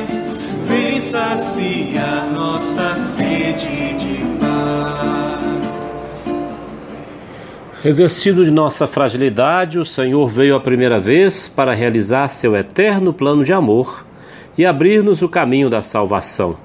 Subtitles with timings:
[0.00, 0.22] Deus,
[0.66, 5.90] vem saciar nossa sede de paz.
[7.82, 13.44] Revestido de nossa fragilidade, o Senhor veio a primeira vez para realizar seu eterno plano
[13.44, 14.06] de amor
[14.56, 16.56] e abrir-nos o caminho da salvação.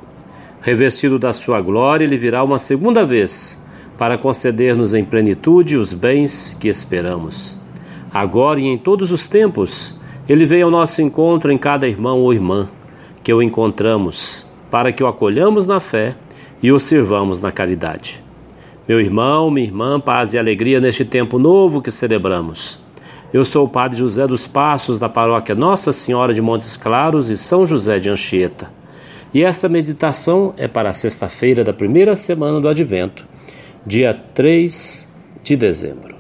[0.62, 3.62] Revestido da sua glória, ele virá uma segunda vez
[3.98, 7.58] para conceder-nos em plenitude os bens que esperamos.
[8.14, 12.34] Agora e em todos os tempos, ele veio ao nosso encontro em cada irmão ou
[12.34, 12.70] irmã,
[13.26, 16.16] que o encontramos, para que o acolhamos na fé
[16.62, 18.24] e o sirvamos na caridade.
[18.88, 22.80] Meu irmão, minha irmã, paz e alegria neste tempo novo que celebramos.
[23.34, 27.36] Eu sou o Padre José dos Passos, da paróquia Nossa Senhora de Montes Claros e
[27.36, 28.70] São José de Anchieta.
[29.34, 33.26] E esta meditação é para sexta-feira da primeira semana do Advento,
[33.84, 35.12] dia 3
[35.44, 36.16] de dezembro.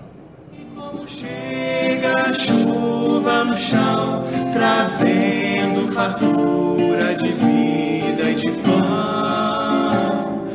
[0.75, 6.74] Como chega a chuva no chão, trazendo fartura
[7.15, 10.45] de vida e de pão.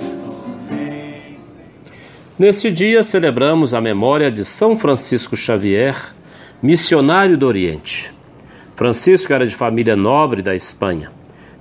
[2.39, 6.15] Neste dia celebramos a memória de São Francisco Xavier,
[6.63, 8.13] missionário do Oriente.
[8.75, 11.11] Francisco era de família nobre da Espanha.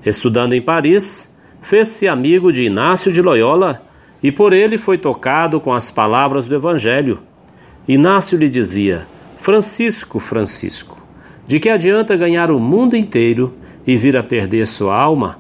[0.05, 1.30] Estudando em Paris,
[1.61, 3.81] fez-se amigo de Inácio de Loyola
[4.23, 7.19] e por ele foi tocado com as palavras do Evangelho.
[7.85, 9.05] Inácio lhe dizia:
[9.39, 10.97] Francisco, Francisco,
[11.45, 13.53] de que adianta ganhar o mundo inteiro
[13.85, 15.39] e vir a perder sua alma?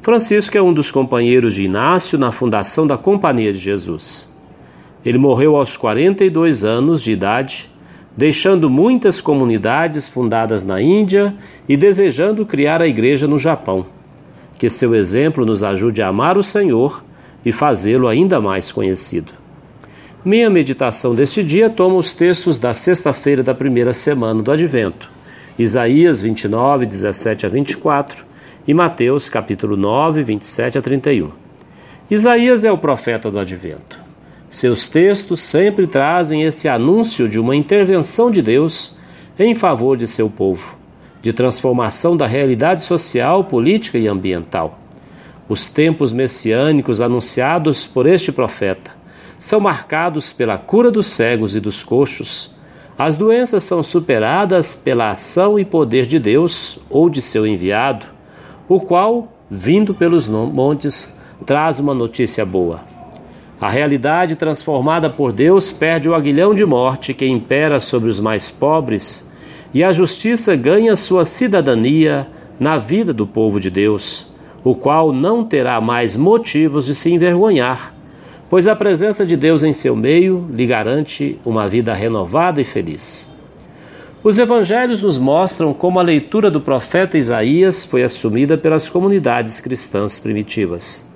[0.00, 4.32] Francisco é um dos companheiros de Inácio na fundação da Companhia de Jesus.
[5.04, 7.70] Ele morreu aos 42 anos de idade,
[8.16, 11.34] deixando muitas comunidades fundadas na Índia
[11.68, 13.86] e desejando criar a igreja no Japão.
[14.58, 17.04] Que seu exemplo nos ajude a amar o Senhor
[17.44, 19.32] e fazê-lo ainda mais conhecido.
[20.24, 25.08] Minha meditação deste dia toma os textos da sexta-feira da primeira semana do Advento,
[25.58, 28.24] Isaías 29, 17 a 24
[28.64, 31.32] e Mateus capítulo 9, 27 a 31.
[32.08, 33.98] Isaías é o profeta do Advento.
[34.48, 38.96] Seus textos sempre trazem esse anúncio de uma intervenção de Deus
[39.36, 40.76] em favor de seu povo,
[41.20, 44.78] de transformação da realidade social, política e ambiental.
[45.48, 48.92] Os tempos messiânicos anunciados por este profeta
[49.40, 52.56] são marcados pela cura dos cegos e dos coxos.
[52.98, 58.04] As doenças são superadas pela ação e poder de Deus ou de seu enviado,
[58.68, 61.16] o qual, vindo pelos montes,
[61.46, 62.80] traz uma notícia boa.
[63.60, 68.50] A realidade transformada por Deus perde o aguilhão de morte que impera sobre os mais
[68.50, 69.30] pobres,
[69.72, 72.26] e a justiça ganha sua cidadania
[72.58, 74.28] na vida do povo de Deus
[74.64, 77.94] o qual não terá mais motivos de se envergonhar,
[78.50, 83.28] pois a presença de Deus em seu meio lhe garante uma vida renovada e feliz.
[84.22, 90.18] Os evangelhos nos mostram como a leitura do profeta Isaías foi assumida pelas comunidades cristãs
[90.18, 91.08] primitivas.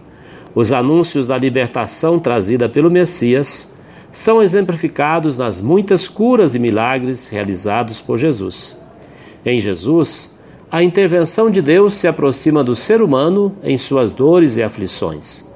[0.55, 3.73] Os anúncios da libertação trazida pelo Messias
[4.13, 8.81] são exemplificados nas muitas curas e milagres realizados por Jesus.
[9.45, 10.39] Em Jesus,
[10.71, 15.52] a intervenção de Deus se aproxima do ser humano em suas dores e aflições.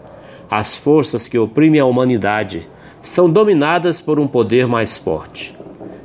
[0.57, 2.67] As forças que oprimem a humanidade
[3.03, 5.55] são dominadas por um poder mais forte.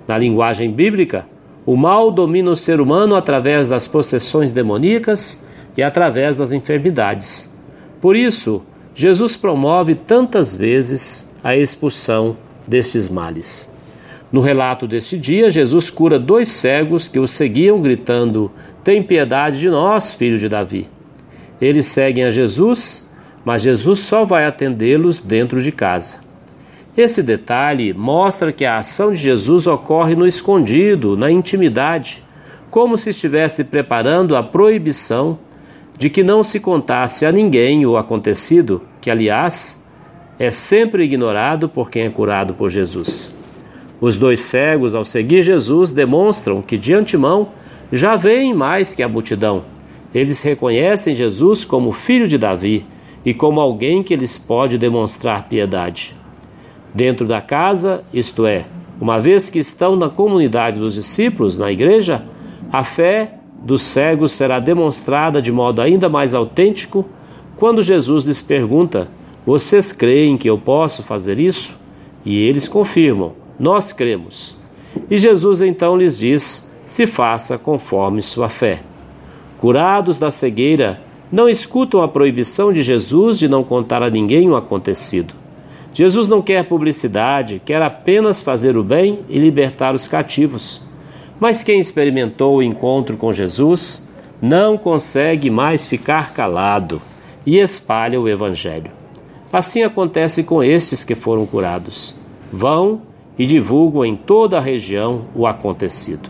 [0.06, 1.26] Na linguagem bíblica,
[1.66, 5.42] o mal domina o ser humano através das possessões demoníacas
[5.78, 7.50] e através das enfermidades.
[8.02, 8.62] Por isso,
[8.94, 12.36] Jesus promove tantas vezes a expulsão
[12.68, 13.72] destes males.
[14.34, 18.52] No relato deste dia, Jesus cura dois cegos que o seguiam, gritando:
[18.84, 20.90] Tem piedade de nós, filho de Davi.
[21.62, 23.10] Eles seguem a Jesus,
[23.44, 26.20] mas Jesus só vai atendê-los dentro de casa.
[26.96, 32.24] Esse detalhe mostra que a ação de Jesus ocorre no escondido, na intimidade,
[32.70, 35.40] como se estivesse preparando a proibição
[35.98, 39.82] de que não se contasse a ninguém o acontecido, que, aliás,
[40.40, 43.38] é sempre ignorado por quem é curado por Jesus.
[44.02, 47.50] Os dois cegos, ao seguir Jesus, demonstram que de antemão
[47.92, 49.64] já veem mais que a multidão.
[50.14, 52.86] Eles reconhecem Jesus como filho de Davi
[53.26, 56.16] e como alguém que lhes pode demonstrar piedade.
[56.94, 58.66] Dentro da casa, isto é,
[59.00, 62.24] uma vez que estão na comunidade dos discípulos, na igreja,
[62.72, 67.06] a fé dos cegos será demonstrada de modo ainda mais autêntico
[67.58, 69.08] quando Jesus lhes pergunta:
[69.46, 71.76] Vocês creem que eu posso fazer isso?
[72.26, 74.58] E eles confirmam: nós cremos.
[75.10, 78.82] E Jesus então lhes diz: se faça conforme sua fé.
[79.60, 81.00] Curados da cegueira,
[81.32, 85.34] não escutam a proibição de Jesus de não contar a ninguém o acontecido.
[85.94, 90.82] Jesus não quer publicidade, quer apenas fazer o bem e libertar os cativos.
[91.40, 94.10] Mas quem experimentou o encontro com Jesus
[94.42, 97.02] não consegue mais ficar calado
[97.46, 98.92] e espalha o Evangelho.
[99.52, 102.16] Assim acontece com estes que foram curados.
[102.52, 103.02] Vão
[103.38, 106.30] e divulgam em toda a região o acontecido.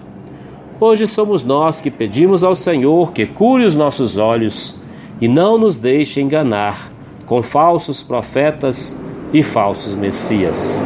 [0.80, 4.81] Hoje somos nós que pedimos ao Senhor que cure os nossos olhos
[5.22, 6.92] e não nos deixe enganar
[7.28, 9.00] com falsos profetas
[9.32, 10.84] e falsos messias.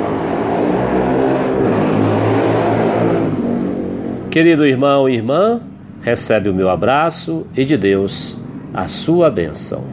[4.30, 5.62] Querido irmão e irmã,
[6.02, 8.38] recebe o meu abraço e de Deus
[8.74, 9.86] a sua bênção.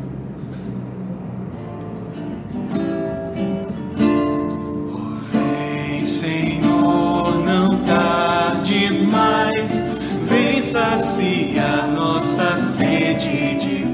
[5.33, 13.92] Vem, Senhor, não tardes mais, vem saciar nossa sede de